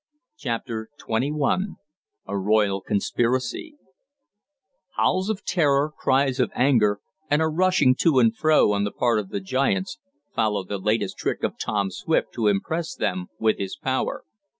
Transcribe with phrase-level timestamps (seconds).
[0.35, 1.75] CHAPTER XXI
[2.25, 3.75] A ROYAL CONSPIRACY
[4.97, 9.19] Howls of terror, cries of anger, and a rushing to and fro on the part
[9.19, 9.99] of the giants,
[10.33, 14.23] followed the latest trick of Tom Swift to impress them with his power.